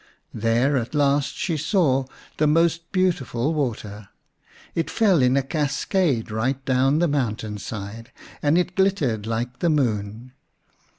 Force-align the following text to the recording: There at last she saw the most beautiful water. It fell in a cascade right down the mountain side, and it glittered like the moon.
There 0.33 0.77
at 0.77 0.95
last 0.95 1.35
she 1.37 1.57
saw 1.57 2.05
the 2.37 2.47
most 2.47 2.91
beautiful 2.91 3.53
water. 3.53 4.09
It 4.73 4.89
fell 4.89 5.21
in 5.21 5.37
a 5.37 5.43
cascade 5.43 6.31
right 6.31 6.65
down 6.65 6.97
the 6.97 7.07
mountain 7.07 7.59
side, 7.59 8.11
and 8.41 8.57
it 8.57 8.75
glittered 8.75 9.27
like 9.27 9.59
the 9.59 9.69
moon. 9.69 10.33